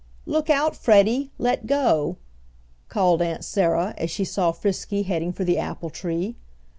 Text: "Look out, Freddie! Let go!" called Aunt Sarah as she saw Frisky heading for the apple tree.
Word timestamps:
"Look 0.25 0.49
out, 0.49 0.75
Freddie! 0.75 1.29
Let 1.37 1.67
go!" 1.67 2.17
called 2.89 3.21
Aunt 3.21 3.45
Sarah 3.45 3.93
as 3.99 4.09
she 4.09 4.25
saw 4.25 4.51
Frisky 4.51 5.03
heading 5.03 5.31
for 5.31 5.43
the 5.43 5.59
apple 5.59 5.91
tree. 5.91 6.35